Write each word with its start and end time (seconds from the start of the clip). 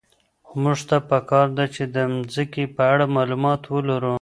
موږ 0.63 0.79
ته 0.89 0.97
په 1.09 1.17
کار 1.29 1.47
ده 1.57 1.65
چي 1.73 1.83
د 1.95 1.97
مځکي 2.15 2.63
په 2.75 2.81
اړه 2.93 3.05
معلومات 3.17 3.61
ولرو. 3.67 4.09